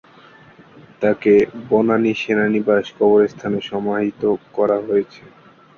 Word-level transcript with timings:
তাকে 1.01 1.33
বনানী 1.69 2.11
সেনানিবাস 2.21 2.85
কবরস্থানে 2.97 3.59
সমাহিত 3.69 4.21
করা 4.53 4.77
হয়েছে। 4.87 5.21